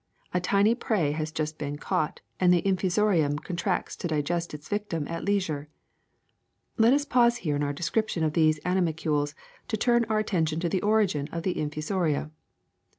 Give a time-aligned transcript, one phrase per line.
[0.33, 5.07] A tiny prey has just been caught and the infusorium contracts to digest its victim
[5.07, 5.69] at leisure.
[6.75, 9.35] Let us pause here in our description of these animalcules
[9.69, 12.31] and turn our attention to the origin of the infusoria.